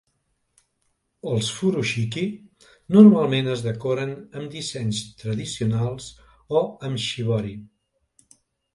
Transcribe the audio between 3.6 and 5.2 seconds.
decoren amb dissenys